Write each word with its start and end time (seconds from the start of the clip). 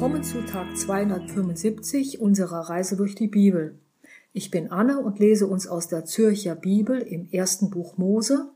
Willkommen 0.00 0.24
zu 0.24 0.42
Tag 0.46 0.78
275 0.78 2.22
unserer 2.22 2.70
Reise 2.70 2.96
durch 2.96 3.14
die 3.14 3.26
Bibel. 3.26 3.78
Ich 4.32 4.50
bin 4.50 4.70
Anne 4.70 4.98
und 4.98 5.18
lese 5.18 5.46
uns 5.46 5.66
aus 5.66 5.88
der 5.88 6.06
Zürcher 6.06 6.54
Bibel 6.54 7.02
im 7.02 7.28
ersten 7.30 7.68
Buch 7.68 7.98
Mose 7.98 8.48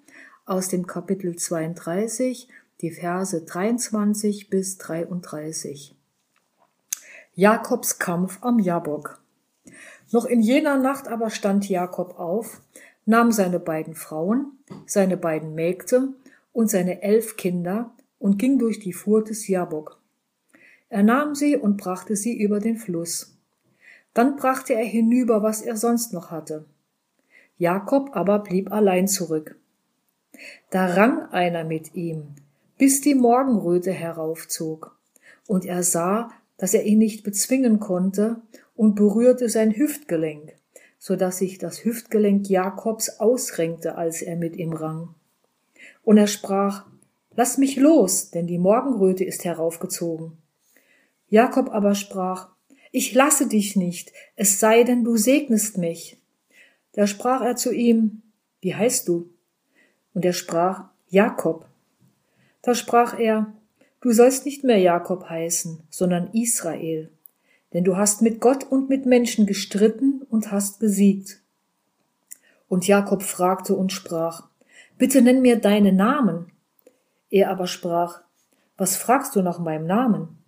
aus 0.46 0.69
dem 0.69 0.87
Kapitel 0.87 1.37
32 1.37 2.49
die 2.80 2.93
Verse 2.93 3.39
23 3.43 4.49
bis 4.49 4.79
33. 4.79 5.95
Jakobs 7.35 7.99
Kampf 7.99 8.39
am 8.40 8.58
Jabok. 8.58 9.21
Noch 10.13 10.25
in 10.25 10.40
jener 10.40 10.79
Nacht 10.79 11.08
aber 11.08 11.29
stand 11.29 11.68
Jakob 11.68 12.18
auf, 12.18 12.63
nahm 13.04 13.32
seine 13.32 13.61
beiden 13.61 13.95
Frauen, 13.95 14.53
seine 14.86 15.18
beiden 15.18 15.54
Mägde 15.54 16.08
und 16.54 16.71
seine 16.71 17.03
elf 17.03 17.36
Kinder 17.36 17.95
und 18.18 18.39
ging 18.39 18.58
durch 18.58 18.79
die 18.79 18.95
Furt 18.95 19.29
des 19.29 19.46
Jabok 19.46 20.00
er 20.94 21.03
nahm 21.03 21.34
sie 21.34 21.57
und 21.57 21.76
brachte 21.76 22.14
sie 22.14 22.39
über 22.39 22.61
den 22.61 22.76
Fluss. 22.76 23.36
Dann 24.12 24.36
brachte 24.36 24.75
er 24.75 24.85
hinüber, 24.85 25.43
was 25.43 25.61
er 25.61 25.76
sonst 25.76 26.12
noch 26.12 26.30
hatte. 26.30 26.66
Jakob 27.58 28.11
aber 28.14 28.39
blieb 28.39 28.71
allein 28.71 29.08
zurück. 29.08 29.57
Da 30.71 30.86
rang 30.86 31.29
einer 31.32 31.64
mit 31.64 31.96
ihm, 31.96 32.28
bis 32.78 33.00
die 33.00 33.16
Morgenröte 33.16 33.91
heraufzog, 33.91 34.97
und 35.48 35.64
er 35.64 35.83
sah, 35.83 36.30
dass 36.58 36.75
er 36.75 36.84
ihn 36.84 36.98
nicht 36.98 37.24
bezwingen 37.24 37.80
konnte, 37.80 38.36
und 38.77 38.94
berührte 38.94 39.48
sein 39.48 39.77
Hüftgelenk, 39.77 40.52
so 41.00 41.16
dass 41.16 41.38
sich 41.38 41.58
das 41.58 41.84
Hüftgelenk 41.84 42.48
Jakobs 42.48 43.19
ausrenkte, 43.19 43.97
als 43.97 44.22
er 44.22 44.36
mit 44.36 44.55
ihm 44.55 44.72
rang. 44.72 45.12
Und 46.05 46.19
er 46.19 46.28
sprach, 46.28 46.86
Lass 47.34 47.58
mich 47.58 47.74
los, 47.74 48.30
denn 48.30 48.47
die 48.47 48.58
Morgenröte 48.58 49.24
ist 49.24 49.44
heraufgezogen. 49.44 50.38
Jakob 51.28 51.70
aber 51.70 51.94
sprach, 51.94 52.48
Ich 52.92 53.14
lasse 53.14 53.48
dich 53.48 53.77
nicht, 53.77 54.12
es 54.36 54.61
sei 54.61 54.84
denn, 54.84 55.05
du 55.05 55.17
segnest 55.17 55.78
mich. 55.78 56.19
Da 56.92 57.06
sprach 57.06 57.42
er 57.42 57.56
zu 57.56 57.72
ihm, 57.72 58.22
Wie 58.61 58.75
heißt 58.75 59.08
du? 59.08 59.31
Und 60.14 60.25
er 60.25 60.33
sprach, 60.33 60.84
Jakob. 61.08 61.66
Da 62.62 62.75
sprach 62.75 63.19
er, 63.19 63.53
Du 64.00 64.12
sollst 64.12 64.44
nicht 64.44 64.64
mehr 64.64 64.78
Jakob 64.78 65.31
heißen, 65.31 65.83
sondern 65.89 66.31
Israel, 66.33 67.11
denn 67.72 67.84
du 67.84 67.97
hast 67.97 68.20
mit 68.20 68.41
Gott 68.41 68.64
und 68.64 68.91
mit 68.91 69.06
Menschen 69.06 69.47
gestritten 69.47 70.22
und 70.28 70.53
hast 70.53 70.78
gesiegt. 70.78 71.41
Und 72.69 72.86
Jakob 72.86 73.22
fragte 73.22 73.75
und 73.75 73.92
sprach, 73.92 74.48
Bitte 74.98 75.22
nenn 75.22 75.42
mir 75.42 75.56
deine 75.56 75.92
Namen. 75.92 76.53
Er 77.31 77.50
aber 77.50 77.66
sprach, 77.66 78.20
Was 78.77 78.97
fragst 78.97 79.34
du 79.36 79.42
nach 79.42 79.59
meinem 79.59 79.86
Namen? 79.86 80.44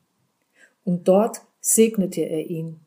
Und 0.86 1.06
dort 1.08 1.42
segnete 1.60 2.22
er 2.22 2.48
ihn. 2.48 2.80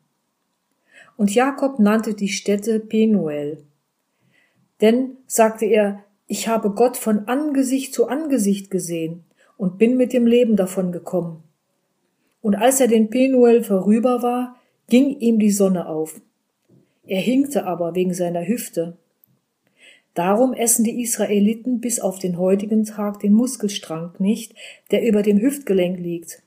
Und 1.16 1.32
Jakob 1.32 1.78
nannte 1.78 2.14
die 2.14 2.30
Stätte 2.30 2.80
Penuel. 2.80 3.62
Denn, 4.80 5.18
sagte 5.26 5.66
er, 5.66 6.02
ich 6.26 6.48
habe 6.48 6.70
Gott 6.70 6.96
von 6.96 7.28
Angesicht 7.28 7.92
zu 7.92 8.08
Angesicht 8.08 8.70
gesehen 8.70 9.24
und 9.56 9.78
bin 9.78 9.96
mit 9.96 10.12
dem 10.12 10.26
Leben 10.26 10.56
davon 10.56 10.90
gekommen. 10.90 11.42
Und 12.40 12.54
als 12.54 12.80
er 12.80 12.88
den 12.88 13.10
Penuel 13.10 13.62
vorüber 13.62 14.22
war, 14.22 14.56
ging 14.88 15.18
ihm 15.18 15.38
die 15.38 15.50
Sonne 15.50 15.86
auf. 15.86 16.20
Er 17.06 17.20
hinkte 17.20 17.66
aber 17.66 17.94
wegen 17.94 18.14
seiner 18.14 18.46
Hüfte. 18.46 18.96
Darum 20.14 20.54
essen 20.54 20.84
die 20.84 21.02
Israeliten 21.02 21.80
bis 21.80 22.00
auf 22.00 22.18
den 22.18 22.38
heutigen 22.38 22.84
Tag 22.84 23.20
den 23.20 23.34
Muskelstrang 23.34 24.14
nicht, 24.18 24.54
der 24.90 25.06
über 25.06 25.22
dem 25.22 25.38
Hüftgelenk 25.38 25.98
liegt, 25.98 26.42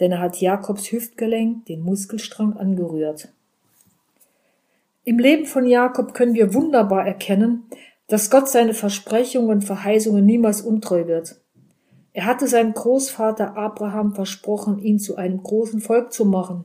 denn 0.00 0.12
er 0.12 0.20
hat 0.20 0.40
Jakobs 0.40 0.92
Hüftgelenk, 0.92 1.66
den 1.66 1.80
Muskelstrang, 1.80 2.56
angerührt. 2.56 3.28
Im 5.04 5.18
Leben 5.18 5.46
von 5.46 5.66
Jakob 5.66 6.14
können 6.14 6.34
wir 6.34 6.52
wunderbar 6.52 7.06
erkennen, 7.06 7.64
dass 8.08 8.30
Gott 8.30 8.48
seine 8.48 8.74
Versprechungen 8.74 9.50
und 9.50 9.64
Verheißungen 9.64 10.24
niemals 10.24 10.62
untreu 10.62 11.06
wird. 11.06 11.36
Er 12.12 12.24
hatte 12.24 12.48
seinem 12.48 12.72
Großvater 12.72 13.56
Abraham 13.56 14.14
versprochen, 14.14 14.78
ihn 14.78 14.98
zu 14.98 15.16
einem 15.16 15.42
großen 15.42 15.80
Volk 15.80 16.12
zu 16.12 16.24
machen 16.24 16.64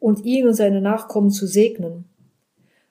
und 0.00 0.24
ihn 0.24 0.46
und 0.46 0.54
seine 0.54 0.80
Nachkommen 0.80 1.30
zu 1.30 1.46
segnen. 1.46 2.04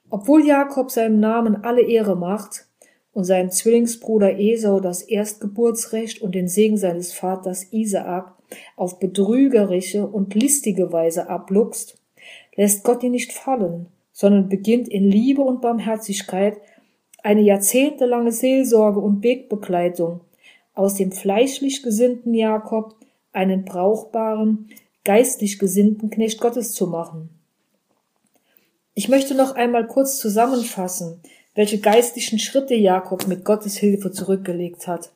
Obwohl 0.10 0.46
Jakob 0.46 0.90
seinem 0.90 1.20
Namen 1.20 1.64
alle 1.64 1.82
Ehre 1.82 2.16
macht 2.16 2.66
und 3.12 3.26
seinem 3.26 3.52
Zwillingsbruder 3.52 4.40
Esau 4.40 4.80
das 4.80 5.02
Erstgeburtsrecht 5.02 6.22
und 6.22 6.34
den 6.34 6.48
Segen 6.48 6.78
seines 6.78 7.14
Vaters 7.14 7.74
Isaak 7.74 8.37
auf 8.76 9.00
betrügerische 9.00 10.06
und 10.06 10.34
listige 10.36 10.92
Weise 10.92 11.30
abluchst, 11.30 11.98
lässt 12.56 12.84
Gott 12.84 13.04
ihn 13.04 13.12
nicht 13.12 13.34
fallen, 13.34 13.88
sondern 14.12 14.50
beginnt 14.50 14.88
in 14.88 15.10
Liebe 15.10 15.42
und 15.42 15.62
Barmherzigkeit 15.62 16.58
eine 17.24 17.42
jahrzehntelange 17.42 18.32
Seelsorge 18.32 19.00
und 19.00 19.24
Wegbegleitung 19.24 20.22
aus 20.74 20.96
dem 20.96 21.12
fleischlich 21.12 21.84
gesinnten 21.84 22.34
Jakob 22.34 22.96
einen 23.34 23.66
brauchbaren, 23.66 24.70
geistlich 25.04 25.60
gesinnten 25.60 26.10
Knecht 26.10 26.40
Gottes 26.40 26.74
zu 26.74 26.88
machen. 26.88 27.30
Ich 28.94 29.10
möchte 29.10 29.36
noch 29.36 29.56
einmal 29.56 29.86
kurz 29.88 30.18
zusammenfassen, 30.18 31.22
welche 31.54 31.80
geistlichen 31.80 32.40
Schritte 32.40 32.76
Jakob 32.76 33.28
mit 33.28 33.46
Gottes 33.46 33.78
Hilfe 33.78 34.12
zurückgelegt 34.12 34.88
hat, 34.88 35.12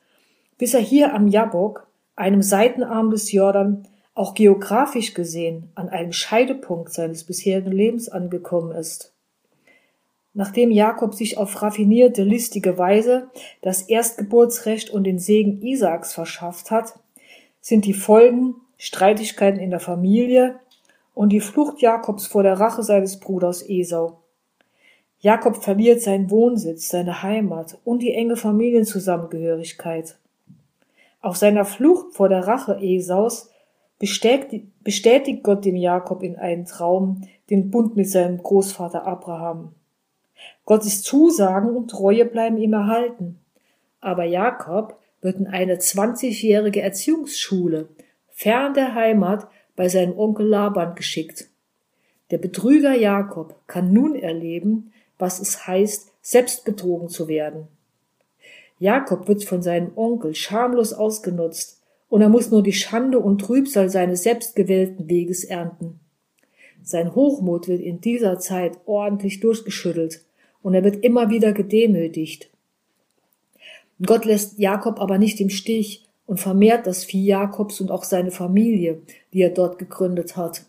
bis 0.58 0.74
er 0.74 0.82
hier 0.82 1.14
am 1.14 1.28
Jabok 1.28 1.88
einem 2.22 2.44
Seitenarm 2.44 3.10
des 3.10 3.32
Jordan, 3.32 3.88
auch 4.14 4.36
geografisch 4.36 5.14
gesehen 5.14 5.72
an 5.74 5.90
einem 5.90 6.14
Scheidepunkt 6.14 6.94
seines 6.94 7.24
bisherigen 7.24 7.72
Lebens 7.72 8.10
angekommen 8.10 8.72
ist. 8.72 9.14
Nachdem 10.34 10.72
Jakob 10.72 11.14
sich 11.16 11.38
auf 11.38 11.62
raffinierte, 11.62 12.24
listige 12.24 12.78
Weise 12.78 13.30
das 13.62 13.82
Erstgeburtsrecht 13.82 14.90
und 14.90 15.04
den 15.04 15.20
Segen 15.20 15.62
Isaaks 15.62 16.14
verschafft 16.14 16.72
hat, 16.72 16.94
sind 17.60 17.86
die 17.86 17.94
Folgen 17.94 18.56
Streitigkeiten 18.78 19.60
in 19.60 19.72
der 19.72 19.80
Familie 19.80 20.60
und 21.14 21.30
die 21.30 21.42
Flucht 21.42 21.82
Jakobs 21.82 22.28
vor 22.28 22.44
der 22.44 22.60
Rache 22.60 22.84
seines 22.84 23.20
Bruders 23.20 23.68
Esau. 23.68 24.20
Jakob 25.20 25.58
verliert 25.58 26.02
seinen 26.02 26.30
Wohnsitz, 26.30 26.90
seine 26.90 27.24
Heimat 27.24 27.78
und 27.84 28.00
die 28.00 28.14
enge 28.14 28.38
Familienzusammengehörigkeit. 28.38 30.18
Auf 31.22 31.38
seiner 31.38 31.66
Flucht 31.66 32.16
vor 32.16 32.30
der 32.30 32.48
Rache 32.48 32.80
Esaus 32.82 33.52
bestätigt 34.00 35.44
Gott 35.44 35.64
dem 35.64 35.76
Jakob 35.76 36.24
in 36.24 36.36
einem 36.36 36.66
Traum 36.66 37.22
den 37.52 37.70
Bund 37.70 37.96
mit 37.96 38.10
seinem 38.10 38.42
Großvater 38.42 39.06
Abraham. 39.06 39.76
Gottes 40.66 41.04
Zusagen 41.04 41.76
und 41.76 41.92
Treue 41.92 42.26
bleiben 42.26 42.58
ihm 42.58 42.74
erhalten. 42.74 43.40
Aber 44.00 44.24
Jakob 44.24 44.98
wird 45.22 45.38
in 45.38 45.46
eine 45.46 45.76
20-jährige 45.76 46.82
Erziehungsschule 46.82 47.90
fern 48.30 48.74
der 48.74 48.96
Heimat 48.96 49.48
bei 49.76 49.88
seinem 49.88 50.18
Onkel 50.18 50.48
Laban 50.48 50.96
geschickt. 50.96 51.50
Der 52.32 52.40
Betrüger 52.40 52.96
Jakob 52.96 53.56
kann 53.68 53.94
nun 53.94 54.16
erleben, 54.16 54.92
was 55.20 55.40
es 55.40 55.68
heißt, 55.68 56.12
selbst 56.24 56.66
betrogen 56.66 57.10
zu 57.10 57.28
werden. 57.28 57.68
Jakob 58.82 59.28
wird 59.28 59.44
von 59.44 59.62
seinem 59.62 59.92
Onkel 59.96 60.34
schamlos 60.34 60.92
ausgenutzt, 60.92 61.80
und 62.10 62.22
er 62.22 62.30
muss 62.30 62.50
nur 62.50 62.64
die 62.64 62.74
Schande 62.74 63.20
und 63.20 63.40
Trübsal 63.40 63.92
seines 63.92 64.24
selbstgewählten 64.24 65.08
Weges 65.08 65.44
ernten. 65.44 66.00
Sein 66.82 67.14
Hochmut 67.14 67.68
wird 67.68 67.80
in 67.80 68.02
dieser 68.02 68.40
Zeit 68.40 68.80
ordentlich 68.88 69.40
durchgeschüttelt, 69.40 70.26
und 70.64 70.74
er 70.74 70.84
wird 70.84 71.04
immer 71.04 71.30
wieder 71.30 71.54
gedemütigt. 71.54 72.50
Gott 74.04 74.26
lässt 74.26 74.58
Jakob 74.58 75.00
aber 75.00 75.20
nicht 75.20 75.40
im 75.42 75.52
Stich 75.52 76.08
und 76.26 76.40
vermehrt 76.40 76.88
das 76.88 77.04
Vieh 77.04 77.24
Jakobs 77.24 77.82
und 77.82 77.92
auch 77.92 78.04
seine 78.04 78.32
Familie, 78.32 79.04
die 79.32 79.44
er 79.44 79.52
dort 79.52 79.78
gegründet 79.78 80.36
hat. 80.38 80.66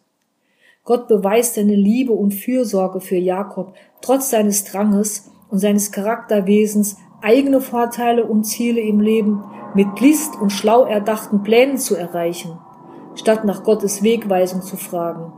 Gott 0.85 1.09
beweist 1.09 1.55
seine 1.55 1.77
Liebe 1.77 2.13
und 2.13 2.35
Fürsorge 2.35 3.01
für 3.01 3.17
Jakob 3.17 3.75
trotz 4.03 4.29
seines 4.29 4.65
Dranges 4.65 5.31
und 5.49 5.61
seines 5.61 5.93
Charakterwesens 5.93 6.97
eigene 7.23 7.61
Vorteile 7.61 8.25
und 8.25 8.45
Ziele 8.45 8.81
im 8.81 9.01
Leben 9.01 9.45
mit 9.75 10.01
List 10.01 10.35
und 10.41 10.51
schlau 10.51 10.85
erdachten 10.85 11.43
Plänen 11.43 11.79
zu 11.79 11.97
erreichen, 11.97 12.59
statt 13.15 13.45
nach 13.45 13.65
Gottes 13.65 14.03
Wegweisung 14.03 14.63
zu 14.63 14.77
fragen. 14.77 15.33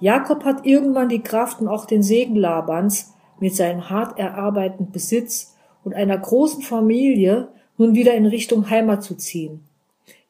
Jakob 0.00 0.44
hat 0.44 0.64
irgendwann 0.64 1.08
die 1.08 1.22
Kraft 1.22 1.60
und 1.60 1.68
auch 1.68 1.84
den 1.84 2.02
Segen 2.02 2.36
Labans 2.36 3.14
mit 3.40 3.54
seinem 3.54 3.90
hart 3.90 4.18
erarbeiteten 4.18 4.90
Besitz 4.90 5.56
und 5.84 5.94
einer 5.94 6.16
großen 6.16 6.62
Familie 6.62 7.48
nun 7.76 7.94
wieder 7.94 8.14
in 8.14 8.26
Richtung 8.26 8.70
Heimat 8.70 9.02
zu 9.02 9.16
ziehen, 9.16 9.60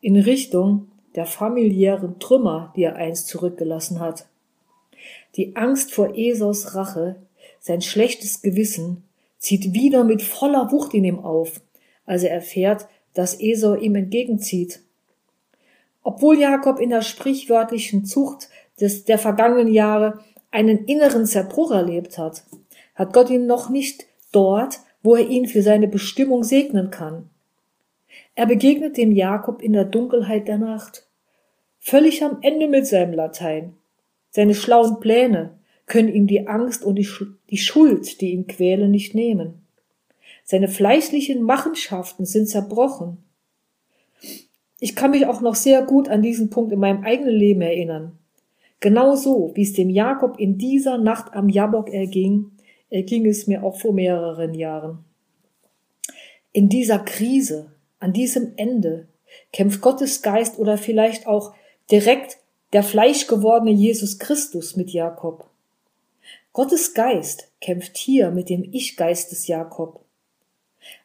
in 0.00 0.16
Richtung 0.16 0.88
der 1.14 1.26
familiären 1.26 2.18
Trümmer, 2.18 2.72
die 2.76 2.84
er 2.84 2.96
einst 2.96 3.28
zurückgelassen 3.28 4.00
hat. 4.00 4.26
Die 5.36 5.56
Angst 5.56 5.92
vor 5.92 6.16
Esaus 6.16 6.74
Rache, 6.74 7.16
sein 7.60 7.82
schlechtes 7.82 8.42
Gewissen 8.42 9.02
zieht 9.38 9.72
wieder 9.72 10.04
mit 10.04 10.22
voller 10.22 10.70
Wucht 10.72 10.94
in 10.94 11.04
ihm 11.04 11.18
auf, 11.20 11.60
als 12.06 12.22
er 12.22 12.32
erfährt, 12.32 12.86
dass 13.14 13.40
Esau 13.40 13.74
ihm 13.74 13.94
entgegenzieht. 13.94 14.80
Obwohl 16.02 16.38
Jakob 16.38 16.80
in 16.80 16.90
der 16.90 17.02
sprichwörtlichen 17.02 18.04
Zucht 18.04 18.48
des, 18.80 19.04
der 19.04 19.18
vergangenen 19.18 19.72
Jahre 19.72 20.20
einen 20.50 20.84
inneren 20.84 21.26
Zerbruch 21.26 21.70
erlebt 21.70 22.18
hat, 22.18 22.44
hat 22.94 23.12
Gott 23.12 23.30
ihn 23.30 23.46
noch 23.46 23.68
nicht 23.68 24.06
dort, 24.32 24.80
wo 25.02 25.16
er 25.16 25.28
ihn 25.28 25.46
für 25.46 25.62
seine 25.62 25.88
Bestimmung 25.88 26.42
segnen 26.42 26.90
kann. 26.90 27.30
Er 28.34 28.46
begegnet 28.46 28.96
dem 28.96 29.12
Jakob 29.12 29.62
in 29.62 29.72
der 29.72 29.84
Dunkelheit 29.84 30.48
der 30.48 30.58
Nacht, 30.58 31.06
völlig 31.78 32.22
am 32.24 32.38
Ende 32.40 32.68
mit 32.68 32.86
seinem 32.86 33.14
Latein. 33.14 33.74
Seine 34.30 34.54
schlauen 34.54 35.00
Pläne 35.00 35.57
können 35.88 36.08
ihm 36.08 36.26
die 36.26 36.46
Angst 36.46 36.84
und 36.84 36.96
die, 36.96 37.04
Schuld, 37.56 38.20
die 38.20 38.32
ihn 38.32 38.46
quälen, 38.46 38.90
nicht 38.90 39.14
nehmen. 39.14 39.66
Seine 40.44 40.68
fleischlichen 40.68 41.42
Machenschaften 41.42 42.24
sind 42.24 42.48
zerbrochen. 42.48 43.18
Ich 44.80 44.94
kann 44.94 45.10
mich 45.10 45.26
auch 45.26 45.40
noch 45.40 45.54
sehr 45.54 45.82
gut 45.82 46.08
an 46.08 46.22
diesen 46.22 46.50
Punkt 46.50 46.72
in 46.72 46.78
meinem 46.78 47.04
eigenen 47.04 47.34
Leben 47.34 47.62
erinnern. 47.62 48.18
Genau 48.80 49.16
so, 49.16 49.50
wie 49.54 49.62
es 49.62 49.72
dem 49.72 49.90
Jakob 49.90 50.38
in 50.38 50.56
dieser 50.56 50.98
Nacht 50.98 51.34
am 51.34 51.48
Jabok 51.48 51.92
erging, 51.92 52.52
erging 52.90 53.26
es 53.26 53.46
mir 53.46 53.64
auch 53.64 53.80
vor 53.80 53.92
mehreren 53.92 54.54
Jahren. 54.54 55.04
In 56.52 56.68
dieser 56.68 57.00
Krise, 57.00 57.72
an 57.98 58.12
diesem 58.12 58.52
Ende, 58.56 59.08
kämpft 59.52 59.80
Gottes 59.80 60.22
Geist 60.22 60.58
oder 60.58 60.78
vielleicht 60.78 61.26
auch 61.26 61.54
direkt 61.90 62.38
der 62.72 62.82
fleischgewordene 62.82 63.72
Jesus 63.72 64.18
Christus 64.18 64.76
mit 64.76 64.90
Jakob. 64.90 65.48
Gottes 66.58 66.92
Geist 66.92 67.52
kämpft 67.60 67.96
hier 67.96 68.32
mit 68.32 68.48
dem 68.48 68.68
Ich-Geist 68.72 69.30
des 69.30 69.46
Jakob. 69.46 70.00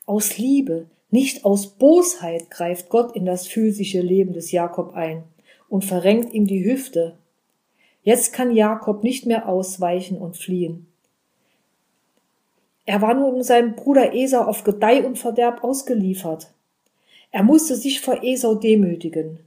Aus 0.07 0.39
Liebe, 0.39 0.87
nicht 1.11 1.45
aus 1.45 1.67
Bosheit 1.67 2.49
greift 2.49 2.89
Gott 2.89 3.15
in 3.15 3.23
das 3.27 3.45
physische 3.45 4.01
Leben 4.01 4.33
des 4.33 4.51
Jakob 4.51 4.95
ein 4.95 5.25
und 5.69 5.85
verrenkt 5.85 6.33
ihm 6.33 6.47
die 6.47 6.65
Hüfte. 6.65 7.19
Jetzt 8.01 8.33
kann 8.33 8.55
Jakob 8.55 9.03
nicht 9.03 9.27
mehr 9.27 9.47
ausweichen 9.47 10.17
und 10.17 10.37
fliehen. 10.37 10.87
Er 12.87 13.03
war 13.03 13.13
nun 13.13 13.43
seinem 13.43 13.75
Bruder 13.75 14.15
Esau 14.15 14.41
auf 14.41 14.63
Gedeih 14.63 15.05
und 15.05 15.19
Verderb 15.19 15.63
ausgeliefert. 15.63 16.51
Er 17.29 17.43
musste 17.43 17.75
sich 17.75 18.01
vor 18.01 18.23
Esau 18.23 18.55
demütigen 18.55 19.37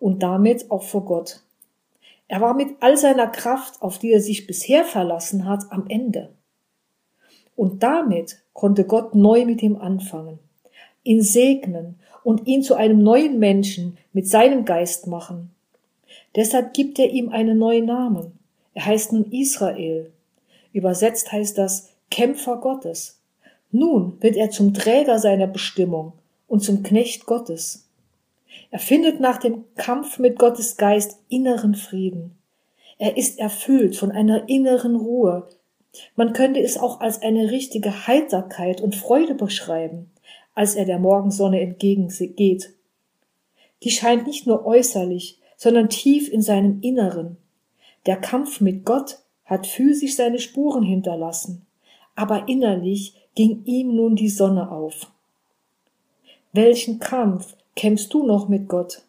und 0.00 0.22
damit 0.22 0.70
auch 0.70 0.82
vor 0.82 1.06
Gott. 1.06 1.40
Er 2.28 2.40
war 2.40 2.54
mit 2.54 2.76
all 2.80 2.96
seiner 2.96 3.28
Kraft, 3.28 3.80
auf 3.82 3.98
die 3.98 4.12
er 4.12 4.20
sich 4.20 4.46
bisher 4.46 4.84
verlassen 4.84 5.46
hat, 5.46 5.70
am 5.70 5.86
Ende. 5.88 6.34
Und 7.54 7.82
damit 7.82 8.42
konnte 8.52 8.84
Gott 8.84 9.14
neu 9.14 9.44
mit 9.44 9.62
ihm 9.62 9.76
anfangen, 9.76 10.38
ihn 11.04 11.22
segnen 11.22 11.98
und 12.24 12.46
ihn 12.46 12.62
zu 12.62 12.74
einem 12.74 12.98
neuen 12.98 13.38
Menschen 13.38 13.98
mit 14.12 14.28
seinem 14.28 14.64
Geist 14.64 15.06
machen. 15.06 15.50
Deshalb 16.34 16.74
gibt 16.74 16.98
er 16.98 17.10
ihm 17.10 17.30
einen 17.30 17.58
neuen 17.58 17.86
Namen. 17.86 18.38
Er 18.74 18.86
heißt 18.86 19.12
nun 19.12 19.30
Israel. 19.30 20.12
Übersetzt 20.72 21.32
heißt 21.32 21.56
das 21.56 21.90
Kämpfer 22.10 22.58
Gottes. 22.58 23.20
Nun 23.70 24.20
wird 24.20 24.36
er 24.36 24.50
zum 24.50 24.74
Träger 24.74 25.18
seiner 25.18 25.46
Bestimmung 25.46 26.12
und 26.46 26.62
zum 26.62 26.82
Knecht 26.82 27.26
Gottes. 27.26 27.85
Er 28.70 28.78
findet 28.78 29.20
nach 29.20 29.38
dem 29.38 29.64
Kampf 29.76 30.18
mit 30.18 30.38
Gottes 30.38 30.76
Geist 30.76 31.18
inneren 31.28 31.74
Frieden. 31.74 32.36
Er 32.98 33.16
ist 33.16 33.38
erfüllt 33.38 33.96
von 33.96 34.10
einer 34.10 34.48
inneren 34.48 34.96
Ruhe. 34.96 35.48
Man 36.14 36.32
könnte 36.32 36.60
es 36.60 36.78
auch 36.78 37.00
als 37.00 37.22
eine 37.22 37.50
richtige 37.50 38.06
Heiterkeit 38.06 38.80
und 38.80 38.96
Freude 38.96 39.34
beschreiben, 39.34 40.10
als 40.54 40.74
er 40.74 40.84
der 40.84 40.98
Morgensonne 40.98 41.60
entgegengeht. 41.60 42.74
Die 43.82 43.90
scheint 43.90 44.26
nicht 44.26 44.46
nur 44.46 44.64
äußerlich, 44.64 45.38
sondern 45.56 45.88
tief 45.88 46.28
in 46.28 46.42
seinem 46.42 46.80
Inneren. 46.80 47.36
Der 48.06 48.16
Kampf 48.16 48.60
mit 48.60 48.84
Gott 48.84 49.18
hat 49.44 49.66
physisch 49.66 50.16
seine 50.16 50.38
Spuren 50.38 50.82
hinterlassen, 50.82 51.66
aber 52.14 52.48
innerlich 52.48 53.14
ging 53.34 53.64
ihm 53.64 53.94
nun 53.94 54.16
die 54.16 54.28
Sonne 54.28 54.70
auf. 54.70 55.10
Welchen 56.52 56.98
Kampf 56.98 57.54
kämpfst 57.76 58.12
du 58.12 58.26
noch 58.26 58.48
mit 58.48 58.68
Gott? 58.68 59.02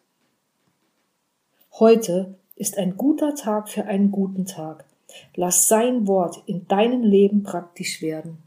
Heute 1.80 2.34
ist 2.54 2.76
ein 2.76 2.96
guter 2.96 3.34
Tag 3.34 3.68
für 3.68 3.86
einen 3.86 4.10
guten 4.10 4.44
Tag. 4.44 4.84
Lass 5.34 5.68
sein 5.68 6.06
Wort 6.06 6.42
in 6.46 6.68
deinem 6.68 7.02
Leben 7.02 7.42
praktisch 7.42 8.02
werden. 8.02 8.38